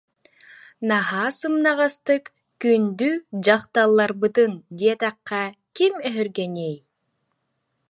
[0.89, 2.23] Наһаа сымнаҕастык
[2.61, 3.11] "күндү
[3.43, 5.43] дьахталларбытын" диэтэххэ
[5.75, 6.75] ким өһүргэниэй?